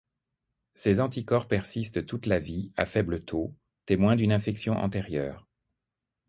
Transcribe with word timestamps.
Ces 0.73 0.99
anti-corps 0.99 1.47
persistent 1.47 2.03
toute 2.03 2.25
la 2.25 2.39
vie 2.39 2.71
à 2.75 2.87
faible 2.87 3.23
taux, 3.23 3.53
témoin 3.85 4.15
d'une 4.15 4.31
infection 4.31 4.73
antérieure. 4.75 5.47